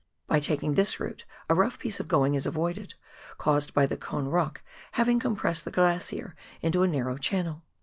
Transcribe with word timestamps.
By 0.25 0.39
taking 0.39 0.73
this 0.73 0.99
route 0.99 1.25
a 1.47 1.53
rough 1.53 1.77
piece 1.77 1.99
of 1.99 2.07
going 2.07 2.33
is 2.33 2.47
avoided, 2.47 2.95
caused 3.37 3.75
by 3.75 3.85
the 3.85 3.97
Cone 3.97 4.25
Rock 4.25 4.63
having 4.93 5.19
compressed 5.19 5.63
the 5.63 5.69
glacier 5.69 6.35
into 6.59 6.81
a 6.81 6.87
narrow 6.87 7.17
channel. 7.19 7.61